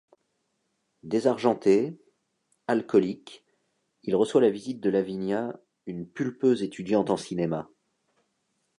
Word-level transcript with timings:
Désargenté, 1.03 2.01
alcoolique 2.65 3.45
il 4.01 4.15
reçoit 4.15 4.41
la 4.41 4.49
visite 4.49 4.79
de 4.81 4.89
Lavinia 4.89 5.59
une 5.85 6.07
pulpeuse 6.07 6.63
étudiante 6.63 7.11
en 7.11 7.17
cinéma. 7.17 7.69